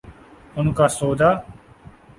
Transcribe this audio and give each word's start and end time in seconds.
ان 0.57 0.67
کا 0.77 0.87
سودا؟ 0.97 1.31